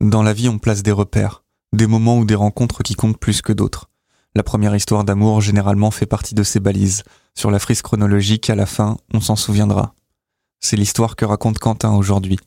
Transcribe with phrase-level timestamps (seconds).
[0.00, 1.42] Dans la vie, on place des repères,
[1.72, 3.88] des moments ou des rencontres qui comptent plus que d'autres.
[4.34, 7.02] La première histoire d'amour généralement fait partie de ces balises.
[7.34, 9.94] Sur la frise chronologique, à la fin, on s'en souviendra.
[10.60, 12.38] C'est l'histoire que raconte Quentin aujourd'hui.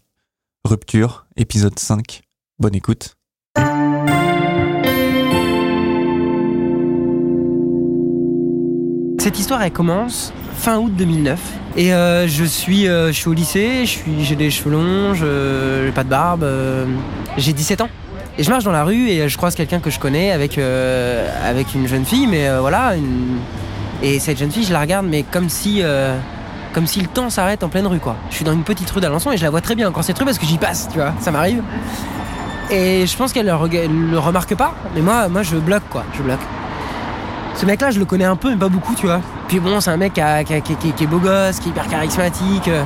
[0.63, 2.21] Rupture, épisode 5.
[2.59, 3.15] Bonne écoute.
[9.20, 11.39] Cette histoire, elle commence fin août 2009.
[11.78, 13.85] Et euh, je, suis, euh, je suis au lycée,
[14.19, 16.85] j'ai des cheveux longs, j'ai pas de barbe, euh,
[17.38, 17.89] j'ai 17 ans.
[18.38, 21.75] Et je marche dans la rue et je croise quelqu'un que je connais avec, avec
[21.75, 22.93] une jeune fille, mais voilà.
[24.01, 25.84] Et cette jeune fille, je la regarde, mais comme si,
[26.73, 28.15] comme si le temps s'arrête en pleine rue, quoi.
[28.29, 30.17] Je suis dans une petite rue d'Alençon et je la vois très bien encore cette
[30.17, 31.62] rue parce que j'y passe, tu vois, ça m'arrive.
[32.71, 36.21] Et je pense qu'elle le, le remarque pas, mais moi, moi je bloque, quoi, je
[36.21, 36.39] bloque.
[37.59, 39.20] Ce mec-là, je le connais un peu, mais pas beaucoup, tu vois.
[39.49, 42.70] Puis bon, c'est un mec qui, est beau gosse, qui est hyper charismatique.
[42.70, 42.85] Euh.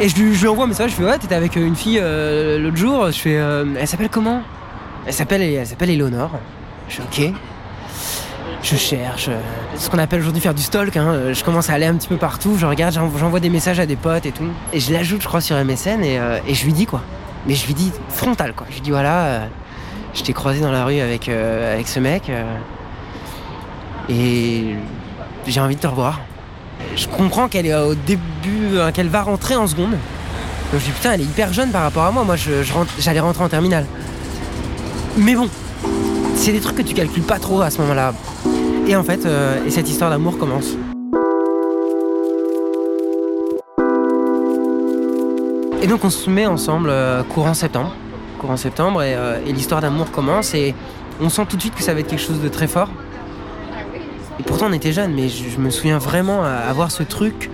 [0.00, 2.78] Et je lui, envoie un message, je fais ouais, t'étais avec une fille euh, l'autre
[2.78, 3.08] jour.
[3.08, 4.40] Je fais, euh, elle s'appelle comment?
[5.06, 6.30] Elle s'appelle, elle s'appelle Eleonore.
[6.88, 7.34] Je fais ok.
[8.62, 9.28] Je cherche,
[9.76, 10.96] ce qu'on appelle aujourd'hui faire du stalk.
[10.96, 11.34] Hein.
[11.34, 13.96] Je commence à aller un petit peu partout, je regarde, j'envoie des messages à des
[13.96, 14.48] potes et tout.
[14.72, 17.02] Et je l'ajoute, je crois, sur MSN et, et, je lui dis quoi.
[17.46, 18.66] Mais je lui dis frontal quoi.
[18.70, 19.48] Je lui dis voilà,
[20.14, 22.30] je t'ai croisé dans la rue avec, avec ce mec.
[24.08, 24.74] Et
[25.46, 26.20] j'ai envie de te revoir.
[26.96, 29.92] Je comprends qu'elle est au début, hein, qu'elle va rentrer en seconde.
[29.92, 32.24] Donc je dis putain, elle est hyper jeune par rapport à moi.
[32.24, 32.36] Moi,
[32.98, 33.86] j'allais rentrer en terminale.
[35.16, 35.48] Mais bon,
[36.34, 38.12] c'est des trucs que tu calcules pas trop à ce moment-là.
[38.86, 40.76] Et en fait, euh, et cette histoire d'amour commence.
[45.80, 47.92] Et donc on se met ensemble euh, courant septembre.
[48.38, 50.74] Courant septembre euh, et l'histoire d'amour commence et
[51.20, 52.88] on sent tout de suite que ça va être quelque chose de très fort.
[54.40, 57.50] Et pourtant on était jeunes, mais je, me souviens vraiment avoir ce truc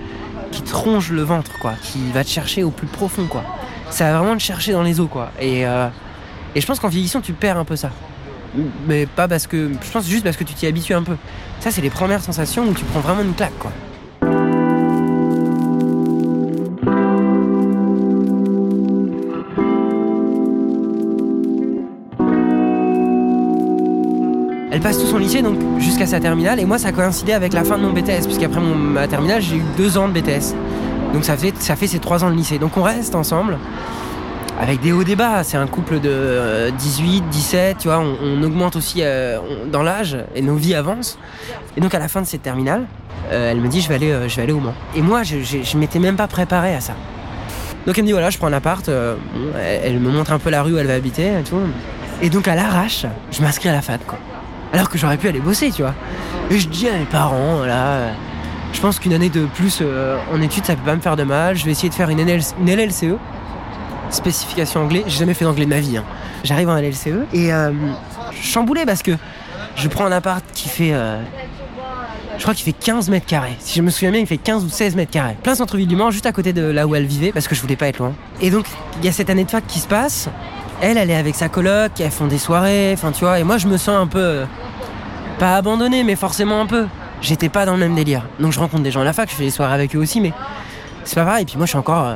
[0.51, 3.45] qui te le ventre, quoi, qui va te chercher au plus profond, quoi.
[3.91, 5.31] Ça va vraiment te chercher dans les os, quoi.
[5.41, 5.89] Et, euh,
[6.55, 7.91] et je pense qu'en vieillissant, tu perds un peu ça.
[8.87, 9.71] Mais pas parce que.
[9.81, 11.17] Je pense juste parce que tu t'y habitues un peu.
[11.61, 13.53] Ça, c'est les premières sensations où tu prends vraiment une claque.
[24.73, 27.53] Elle passe tout son lycée, donc jusqu'à sa terminale, et moi ça a coïncidé avec
[27.53, 30.55] la fin de mon BTS, puisqu'après ma terminale, j'ai eu deux ans de BTS.
[31.13, 32.59] Donc ça fait, ça trois ans de lycée.
[32.59, 33.59] Donc on reste ensemble,
[34.61, 35.43] avec des hauts débats.
[35.43, 39.39] C'est un couple de 18, euh, 17, tu vois, on, augmente aussi euh,
[39.73, 41.19] dans l'âge, et nos vies avancent.
[41.77, 42.87] Et donc à la fin de cette terminale,
[43.33, 44.75] euh, elle me dit je vais aller, au Mans.
[44.95, 46.95] Et moi, je, je, m'étais même pas préparé à ça.
[47.87, 48.89] Donc elle me dit voilà, je prends un appart,
[49.59, 51.57] elle, me montre un peu la rue où elle va habiter et tout.
[52.23, 54.19] Et donc à l'arrache, je m'inscris à la FAD quoi
[54.73, 55.95] alors que j'aurais pu aller bosser, tu vois.
[56.51, 58.13] Et je dis à mes parents, là,
[58.73, 61.25] je pense qu'une année de plus euh, en études, ça peut pas me faire de
[61.25, 61.57] mal.
[61.57, 63.17] Je vais essayer de faire une, LLCE,
[64.11, 65.03] spécification anglais.
[65.07, 65.97] J'ai jamais fait d'anglais de ma vie.
[65.97, 66.05] Hein.
[66.45, 67.73] J'arrive en LLCE et euh,
[68.41, 69.13] chamboulé parce que
[69.77, 70.93] je prends un appart qui fait.
[70.93, 71.21] Euh,
[72.37, 73.57] je crois qu'il fait 15 mètres carrés.
[73.59, 75.37] Si je me souviens bien, il fait 15 ou 16 mètres carrés.
[75.43, 77.61] Plein centre-ville du Mans, juste à côté de là où elle vivait, parce que je
[77.61, 78.15] voulais pas être loin.
[78.41, 78.65] Et donc,
[78.99, 80.31] il y a cette année de fac qui se passe.
[80.83, 83.59] Elle, elle est avec sa coloc, elles font des soirées, enfin tu vois, et moi
[83.59, 84.19] je me sens un peu.
[84.19, 84.45] Euh,
[85.39, 86.87] pas abandonné, mais forcément un peu.
[87.21, 88.27] J'étais pas dans le même délire.
[88.39, 90.21] Donc je rencontre des gens à la fac, je fais des soirées avec eux aussi,
[90.21, 90.33] mais
[91.05, 91.43] c'est pas pareil.
[91.43, 92.15] Et puis moi je suis encore euh,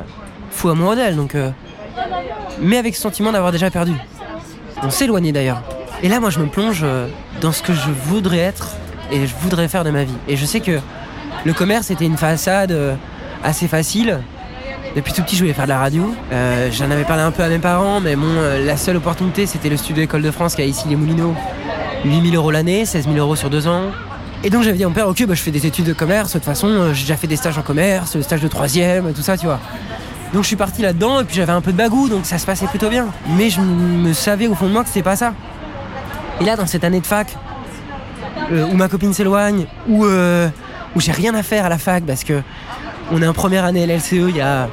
[0.49, 1.35] fou amoureux d'elle, donc.
[1.35, 1.51] Euh,
[2.59, 3.93] mais avec ce sentiment d'avoir déjà perdu.
[4.81, 5.61] On s'éloignait d'ailleurs.
[6.01, 6.85] Et là, moi je me plonge
[7.41, 8.75] dans ce que je voudrais être
[9.11, 10.15] et je voudrais faire de ma vie.
[10.27, 10.79] Et je sais que
[11.45, 12.97] le commerce était une façade
[13.43, 14.19] assez facile
[14.95, 16.15] depuis tout petit, je voulais faire de la radio.
[16.31, 19.67] Euh, j'en avais parlé un peu à mes parents, mais euh, la seule opportunité, c'était
[19.67, 21.35] le studio École de France qui a ici les Moulineaux.
[22.05, 23.91] 8000 euros l'année, 16 000 euros sur deux ans.
[24.43, 26.29] Et donc j'avais dit à mon père, ok, bah, je fais des études de commerce,
[26.29, 29.11] de toute façon, euh, j'ai déjà fait des stages en commerce, le stage de troisième,
[29.11, 29.59] tout ça, tu vois.
[30.33, 32.45] Donc je suis parti là-dedans, et puis j'avais un peu de bagou, donc ça se
[32.45, 33.07] passait plutôt bien.
[33.37, 35.33] Mais je me savais au fond de moi que c'était pas ça.
[36.39, 37.35] Et là, dans cette année de fac,
[38.51, 42.41] où ma copine s'éloigne, où, où j'ai rien à faire à la fac, parce que
[43.11, 44.67] on est en première année LLCE, il y a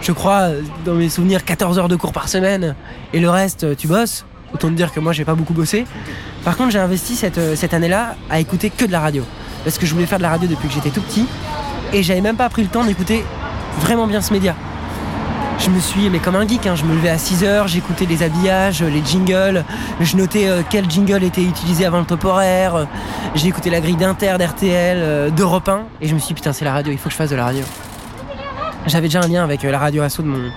[0.00, 0.48] je crois,
[0.84, 2.74] dans mes souvenirs, 14 heures de cours par semaine,
[3.12, 4.24] et le reste, tu bosses.
[4.54, 5.84] Autant te dire que moi, j'ai pas beaucoup bossé.
[6.44, 9.24] Par contre, j'ai investi cette, euh, cette année-là à écouter que de la radio.
[9.64, 11.26] Parce que je voulais faire de la radio depuis que j'étais tout petit,
[11.92, 13.24] et j'avais même pas pris le temps d'écouter
[13.80, 14.54] vraiment bien ce média.
[15.58, 18.06] Je me suis, mais comme un geek, hein, je me levais à 6 heures, j'écoutais
[18.06, 19.64] les habillages, les jingles,
[20.00, 22.86] je notais euh, quel jingle était utilisé avant le top horaire,
[23.34, 26.64] écouté la grille d'Inter, d'RTL, euh, d'Europe 1, et je me suis dit, putain, c'est
[26.64, 27.64] la radio, il faut que je fasse de la radio.
[28.86, 30.50] J'avais déjà un lien avec euh, la radio asso de, mon,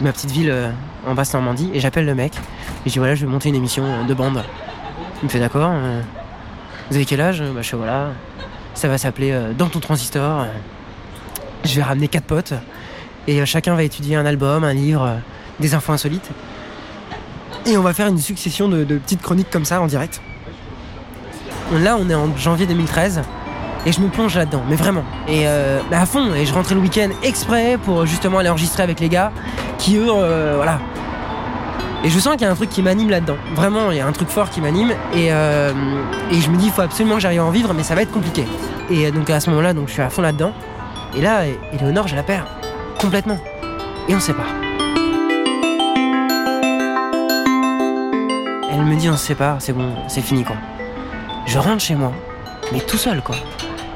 [0.00, 0.70] ma petite ville euh,
[1.06, 3.54] en basse Normandie et j'appelle le mec et je dis voilà je vais monter une
[3.54, 4.42] émission euh, de bande.
[5.22, 5.72] Il me fait d'accord.
[6.90, 7.42] vous avez quel âge?
[7.42, 8.10] Bah je fais voilà.
[8.74, 10.46] Ça va s'appeler Dans ton transistor.
[11.64, 12.54] Je vais ramener quatre potes
[13.26, 15.16] et chacun va étudier un album, un livre,
[15.58, 16.30] des infos insolites.
[17.66, 20.20] Et on va faire une succession de, petites chroniques comme ça en direct.
[21.72, 23.22] Là, on est en janvier 2013
[23.86, 25.04] et je me plonge là-dedans, mais vraiment.
[25.28, 29.00] Et euh, à fond, et je rentrais le week-end exprès pour justement aller enregistrer avec
[29.00, 29.32] les gars
[29.78, 30.80] qui, eux, euh, voilà.
[32.04, 33.36] Et je sens qu'il y a un truc qui m'anime là-dedans.
[33.54, 34.90] Vraiment, il y a un truc fort qui m'anime.
[35.14, 35.72] Et, euh,
[36.30, 38.02] et je me dis, il faut absolument que j'arrive à en vivre, mais ça va
[38.02, 38.44] être compliqué.
[38.90, 40.52] Et donc à ce moment-là, donc, je suis à fond là-dedans.
[41.16, 41.42] Et là,
[41.72, 42.46] Eleonore, je la perds.
[43.00, 43.38] Complètement.
[44.08, 44.46] Et on se sépare.
[48.70, 50.56] Elle me dit, on se sépare, c'est bon, c'est fini, quoi.
[51.46, 52.12] Je rentre chez moi,
[52.72, 53.36] mais tout seul, quoi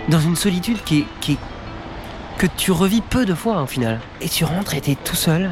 [0.08, 1.06] dans une solitude qui
[2.38, 4.00] que tu revis peu de fois au final.
[4.20, 5.50] Et tu rentres et t'es tout seul.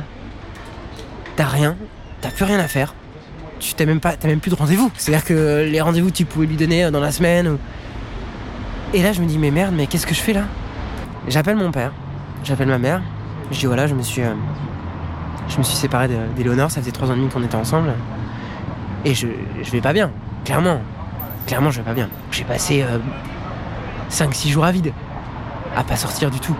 [1.36, 1.76] T'as rien,
[2.20, 2.94] t'as plus rien à faire.
[3.60, 4.90] Tu t'as même pas, t'as même plus de rendez-vous.
[4.96, 7.58] C'est-à-dire que les rendez-vous tu pouvais lui donner euh, dans la semaine.
[8.92, 10.44] Et là je me dis mais merde, mais qu'est-ce que je fais là?
[11.28, 11.92] J'appelle mon père,
[12.42, 13.02] j'appelle ma mère.
[13.52, 14.34] Je dis voilà, je me suis, euh,
[15.48, 16.70] je me suis séparé d'Éléonore.
[16.70, 17.92] Ça faisait trois ans et demi qu'on était ensemble.
[19.04, 19.28] Et je,
[19.62, 20.10] je vais pas bien,
[20.44, 20.80] clairement.
[21.46, 22.08] Clairement, je vais pas bien.
[22.32, 22.98] J'ai passé euh,
[24.10, 24.92] 5-6 jours à vide.
[25.76, 26.56] À pas sortir du tout.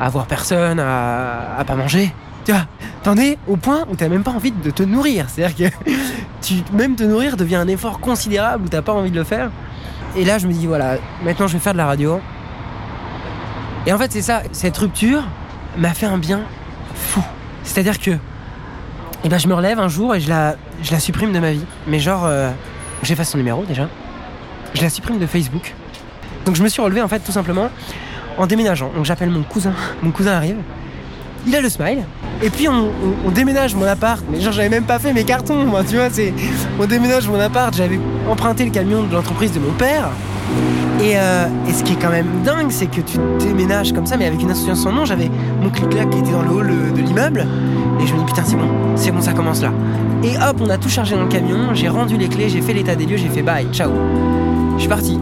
[0.00, 2.12] À voir personne, à, pas manger.
[2.44, 2.66] Tu vois,
[3.02, 5.26] t'en es au point où t'as même pas envie de te nourrir.
[5.28, 9.24] C'est-à-dire que même te nourrir devient un effort considérable où t'as pas envie de le
[9.24, 9.50] faire.
[10.16, 12.20] Et là, je me dis, voilà, maintenant je vais faire de la radio.
[13.86, 15.24] Et en fait, c'est ça, cette rupture
[15.76, 16.42] m'a fait un bien
[16.94, 17.22] fou.
[17.64, 18.12] C'est-à-dire que,
[19.24, 21.52] eh ben, je me relève un jour et je la, je la supprime de ma
[21.52, 21.64] vie.
[21.86, 22.50] Mais genre, euh,
[23.02, 23.88] j'efface son numéro déjà.
[24.74, 25.74] Je la supprime de Facebook.
[26.44, 27.70] Donc je me suis relevé en fait tout simplement
[28.38, 28.90] en déménageant.
[28.94, 29.72] Donc j'appelle mon cousin.
[30.02, 30.56] Mon cousin arrive.
[31.46, 32.04] Il a le smile.
[32.42, 32.90] Et puis on,
[33.30, 34.22] déménage mon appart.
[34.30, 35.64] Mais genre j'avais même pas fait mes cartons.
[35.64, 36.32] Moi, tu vois, c'est
[36.80, 37.74] on déménage mon appart.
[37.74, 40.08] J'avais emprunté le camion de l'entreprise de mon père.
[41.00, 44.26] Euh, et, ce qui est quand même dingue, c'est que tu déménages comme ça, mais
[44.26, 45.04] avec une association sans nom.
[45.04, 45.30] J'avais
[45.60, 47.46] mon clic-clac qui était dans le hall de l'immeuble.
[48.00, 49.70] Et je me dis putain c'est bon, c'est bon, ça commence là.
[50.22, 51.74] Et hop, on a tout chargé dans le camion.
[51.74, 53.90] J'ai rendu les clés, j'ai fait l'état des lieux, j'ai fait bye, ciao.
[54.76, 55.18] Je suis parti.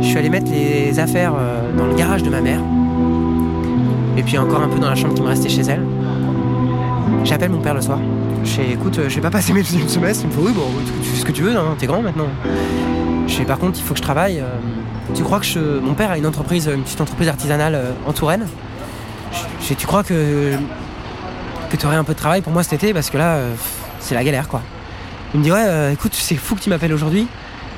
[0.00, 2.60] Je suis allé mettre les affaires euh, dans le garage de ma mère,
[4.16, 5.82] et puis encore un peu dans la chambre qui me restait chez elle.
[7.24, 7.98] J'appelle mon père le soir.
[8.44, 10.24] Je fais, écoute, euh, je vais pas passer mes deuxième semestre.
[10.24, 10.62] Il me fait, oui, bon,
[11.02, 12.28] tu fais ce que tu veux, hein, t'es grand maintenant.
[13.26, 14.40] Je fais, par contre, il faut que je travaille.
[14.40, 14.48] Euh,
[15.14, 15.80] tu crois que je...
[15.80, 18.46] mon père a une entreprise, une petite entreprise artisanale en Touraine?
[19.32, 20.52] Je, Tu crois que
[21.70, 22.92] que tu aurais un peu de travail pour moi cet été?
[22.94, 23.38] Parce que là,
[24.00, 24.62] c'est la galère quoi.
[25.34, 27.28] Il me dit ouais, écoute, c'est fou que tu m'appelles aujourd'hui.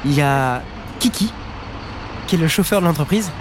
[0.05, 0.63] Il y a
[1.03, 1.33] Kiki,
[2.29, 3.33] qui est le chauffeur de l'entreprise,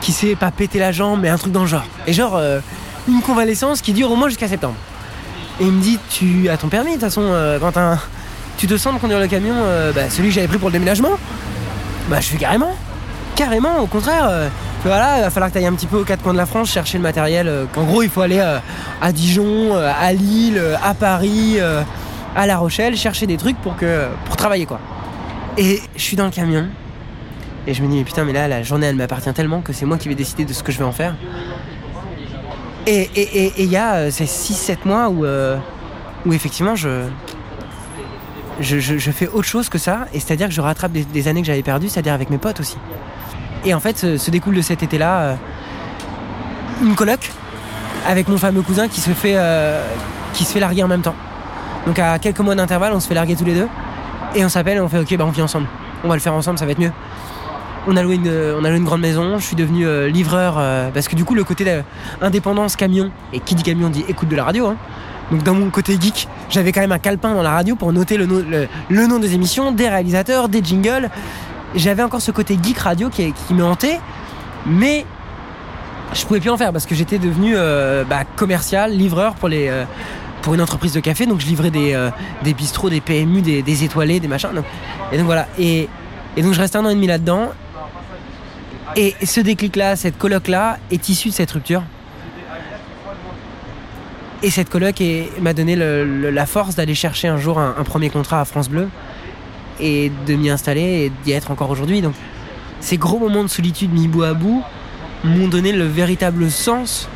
[0.00, 1.84] qui s'est pas pété la jambe, mais un truc dans le genre.
[2.06, 2.60] Et genre, euh,
[3.08, 4.76] une convalescence qui dure au moins jusqu'à septembre.
[5.60, 7.98] Et il me dit, tu as ton permis, de toute façon, euh, Quentin.
[8.56, 10.74] Tu te sens de conduire le camion, euh, bah, celui que j'avais pris pour le
[10.74, 11.10] déménagement?
[12.08, 12.76] Bah, je fais carrément.
[13.34, 14.30] Carrément, au contraire.
[14.84, 16.46] voilà, il va falloir que tu ailles un petit peu aux quatre coins de la
[16.46, 17.52] France chercher le matériel.
[17.76, 21.58] en gros, il faut aller à Dijon, à Lille, à Paris,
[22.36, 24.80] à La Rochelle, chercher des trucs pour, que, pour travailler, quoi.
[25.56, 26.68] Et je suis dans le camion,
[27.68, 29.84] et je me dis, mais putain, mais là, la journée, elle m'appartient tellement que c'est
[29.84, 31.14] moi qui vais décider de ce que je vais en faire.
[32.86, 35.58] Et il et, et, y a euh, ces 6-7 mois où, euh,
[36.24, 37.02] où effectivement, je,
[38.58, 40.06] je, je, fais autre chose que ça.
[40.14, 42.78] Et c'est-à-dire que je rattrape des, années que j'avais perdues, c'est-à-dire avec mes potes aussi.
[43.66, 45.34] Et en fait, se, découle de cet été-là euh,
[46.82, 47.30] une coloc
[48.06, 49.36] avec mon fameux cousin qui se fait,
[50.32, 51.16] qui se fait larguer en même temps.
[51.84, 53.68] Donc à quelques mois d'intervalle, on se fait larguer tous les deux.
[54.34, 55.66] Et on s'appelle et on fait ok, bah on vit ensemble.
[56.02, 56.92] On va le faire ensemble, ça va être mieux
[57.88, 59.38] on a loué une, on a loué une grande maison.
[59.38, 61.80] Je suis devenu euh, livreur euh, parce que du coup le côté
[62.20, 64.66] indépendance camion et qui dit camion dit écoute de la radio.
[64.66, 64.76] Hein.
[65.32, 68.18] Donc dans mon côté geek, j'avais quand même un calepin dans la radio pour noter
[68.18, 71.08] le, nom des émissions, des réalisateurs, des jingles.
[71.74, 74.00] J'avais encore ce côté geek radio qui, me hantait,
[74.66, 75.04] mais
[76.14, 79.48] je pouvais plus en faire parce que j'étais devenu euh, bah, commercial, livreur pour
[80.54, 81.26] une entreprise de café.
[81.26, 82.08] Donc je livrais des,
[82.42, 84.50] des bistrots, des PMU, des, étoilés, des machins.
[85.12, 85.46] et donc voilà.
[85.58, 85.88] Et,
[86.38, 87.50] donc je reste un an et demi là-dedans.
[88.96, 91.82] Et ce déclic-là, cette coloc-là, est issue de cette rupture.
[94.42, 95.02] Et cette coloc
[95.40, 98.88] m'a donné la force d'aller chercher un jour un, premier contrat à France Bleu
[99.80, 102.02] et de m'y installer et d'y être encore aujourd'hui.
[102.02, 102.14] Donc
[102.80, 104.62] ces gros moments de solitude mis bout à bout
[105.24, 107.08] m'ont donné le véritable sens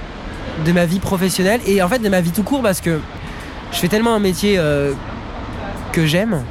[0.67, 2.99] de ma vie professionnelle et en fait de ma vie tout court parce que
[3.71, 4.93] je fais tellement un métier euh,
[5.93, 6.43] que j'aime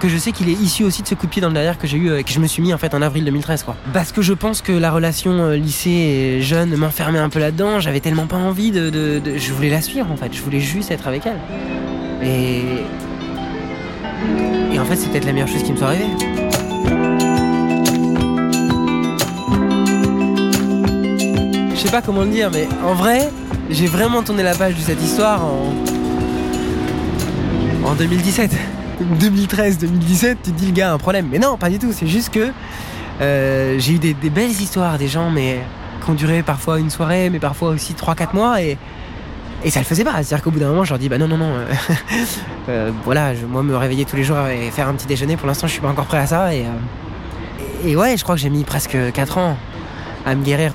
[0.00, 1.78] que je sais qu'il est issu aussi de ce coup de pied dans le derrière
[1.78, 3.62] que j'ai eu et euh, que je me suis mis en fait en avril 2013
[3.62, 3.76] quoi.
[3.92, 7.78] Parce que je pense que la relation euh, lycée et jeune m'enfermait un peu là-dedans,
[7.80, 10.90] j'avais tellement pas envie de, de, Je voulais la suivre en fait, je voulais juste
[10.90, 11.38] être avec elle.
[12.26, 12.62] Et...
[14.72, 16.06] Et en fait c'est peut-être la meilleure chose qui me soit arrivée.
[21.74, 23.30] je sais pas comment le dire, mais en vrai,
[23.70, 25.72] j'ai vraiment tourné la page de cette histoire en,
[27.84, 28.50] en 2017.
[29.04, 31.28] 2013, 2017, tu te dis le gars a un problème.
[31.30, 31.92] Mais non, pas du tout.
[31.92, 32.50] C'est juste que
[33.20, 35.60] euh, j'ai eu des, belles histoires, des gens, mais
[36.04, 38.62] qui ont duré parfois une soirée, mais parfois aussi 3-4 mois.
[38.62, 38.78] Et,
[39.68, 40.22] ça le faisait pas.
[40.22, 41.52] C'est-à-dire qu'au bout d'un moment, je leur dis bah non, non, non.
[42.68, 45.66] Euh, voilà, moi me réveiller tous les jours et faire un petit déjeuner, pour l'instant,
[45.66, 46.54] je suis pas encore prêt à ça.
[46.54, 49.56] Et, euh, et ouais, je crois que j'ai mis presque 4 ans
[50.24, 50.72] à me guérir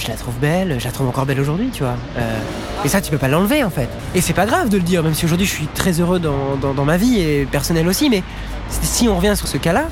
[0.00, 1.96] je la trouve belle, je la trouve encore belle aujourd'hui, tu vois.
[2.16, 2.38] Euh,
[2.84, 3.88] et ça, tu peux pas l'enlever en fait.
[4.14, 6.84] Et c'est pas grave de le dire, même si aujourd'hui je suis très heureux dans,
[6.84, 8.22] ma vie et personnel aussi, mais
[8.70, 9.84] si on revient sur ce cas-là,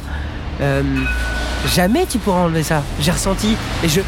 [0.60, 0.82] euh,
[1.66, 2.82] jamais tu pourras enlever ça.
[3.00, 4.00] J'ai ressenti, et je,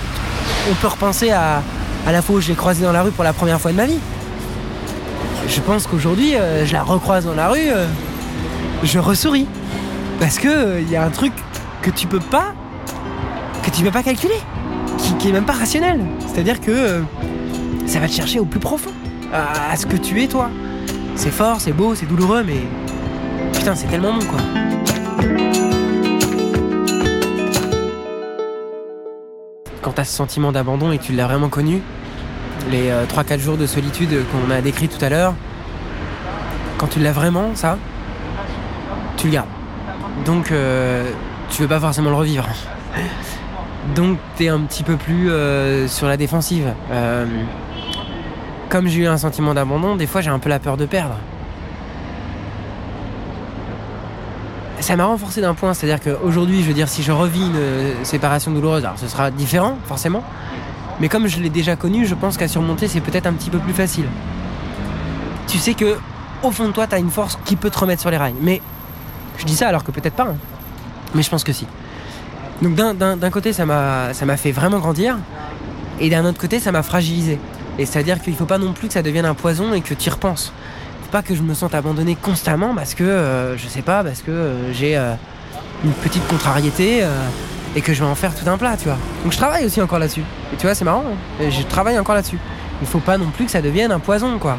[0.70, 1.62] on peut repenser à,
[2.06, 3.76] à la fois où je l'ai croisée dans la rue pour la première fois de
[3.76, 3.98] ma vie.
[5.46, 7.68] Je pense qu'aujourd'hui, euh, je la recroise dans la rue,
[8.82, 9.46] je ressouris.
[10.18, 11.32] Parce que il y a un truc
[11.82, 12.54] que tu peux pas,
[13.62, 14.40] que tu peux pas calculer
[15.20, 16.00] qui, est même pas rationnel.
[16.26, 17.02] C'est-à-dire que euh,
[17.86, 18.90] ça va te chercher au plus profond,
[19.32, 20.50] à, ce que tu es toi.
[21.14, 22.60] C'est fort, c'est beau, c'est douloureux, mais
[23.52, 24.40] putain, c'est tellement bon quoi.
[29.82, 31.80] Quand t'as ce sentiment d'abandon et que tu l'as vraiment connu,
[32.70, 35.34] les 3-4 euh, jours de solitude qu'on a décrit tout à l'heure,
[36.78, 37.78] quand tu l'as vraiment, ça,
[39.16, 39.48] tu le gardes.
[40.24, 41.10] Donc, euh,
[41.50, 42.46] tu veux pas forcément le revivre.
[43.94, 46.72] Donc t'es un petit peu plus euh, sur la défensive.
[46.90, 47.26] Euh,
[48.68, 51.16] comme j'ai eu un sentiment d'abandon, des fois j'ai un peu la peur de perdre.
[54.78, 57.92] Ça m'a renforcé d'un point, c'est-à-dire qu'aujourd'hui, je veux dire, si je revis une euh,
[58.02, 60.24] séparation douloureuse, alors ce sera différent, forcément.
[61.00, 63.58] Mais comme je l'ai déjà connu, je pense qu'à surmonter, c'est peut-être un petit peu
[63.58, 64.06] plus facile.
[65.48, 65.96] Tu sais que,
[66.42, 68.34] au fond de toi, t'as une force qui peut te remettre sur les rails.
[68.40, 68.62] Mais
[69.36, 70.28] je dis ça alors que peut-être pas.
[70.28, 70.36] Hein.
[71.14, 71.66] Mais je pense que si.
[72.62, 75.16] Donc d'un côté, ça m'a fait vraiment grandir,
[76.00, 77.38] et d'un autre côté, ça m'a fragilisé.
[77.78, 79.94] Et c'est-à-dire qu'il ne faut pas non plus que ça devienne un poison et que
[79.94, 80.52] tu y repenses.
[81.02, 84.22] Faut pas que je me sente abandonné constamment parce que, euh, je sais pas, parce
[84.22, 85.14] que euh, j'ai euh,
[85.84, 87.02] une petite contrariété
[87.74, 88.98] et que je vais en faire tout un plat, tu vois.
[89.22, 90.24] Donc je travaille aussi encore là-dessus.
[90.52, 91.48] Et tu vois, c'est marrant, hein.
[91.50, 92.38] je travaille encore là-dessus.
[92.82, 94.58] Il faut pas non plus que ça devienne un poison, quoi.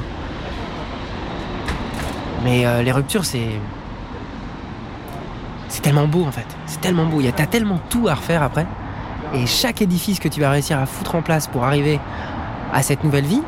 [2.43, 3.49] Mais les ruptures, c'est
[5.71, 6.45] c'est tellement beau en fait.
[6.65, 7.21] C'est tellement beau.
[7.35, 8.67] T'as tellement tout à refaire après.
[9.33, 11.99] Et chaque édifice que tu vas réussir à foutre en place pour arriver
[12.73, 13.41] à cette nouvelle vie,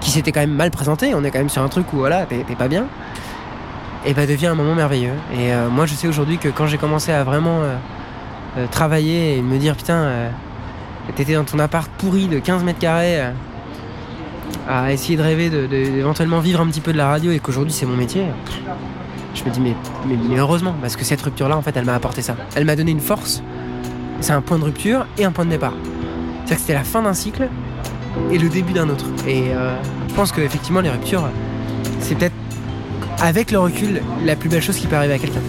[0.00, 2.26] qui s'était quand même mal présenté, on est quand même sur un truc où voilà,
[2.26, 2.86] t'es pas bien,
[4.04, 5.14] et bah devient un moment merveilleux.
[5.32, 7.76] Et euh, moi je sais aujourd'hui que quand j'ai commencé à vraiment euh,
[8.58, 10.30] euh, travailler et me dire putain,
[11.14, 13.20] t'étais dans ton appart pourri de 15 mètres carrés
[14.68, 17.86] à essayer de rêver d'éventuellement vivre un petit peu de la radio et qu'aujourd'hui c'est
[17.86, 18.26] mon métier
[19.36, 19.74] je me dis mais,
[20.06, 22.36] mais, heureusement, parce que cette rupture-là, en fait, elle m'a apporté ça.
[22.54, 23.42] Elle m'a donné une force.
[24.20, 25.74] C'est un point de rupture et un point de départ.
[25.74, 27.48] C'est-à-dire que c'était la fin d'un cycle
[28.30, 29.04] et le début d'un autre.
[29.26, 29.76] Et euh,
[30.08, 31.28] je pense qu'effectivement, les ruptures,
[32.00, 32.34] c'est peut-être,
[33.20, 35.40] avec le recul, la plus belle chose qui peut arriver à quelqu'un.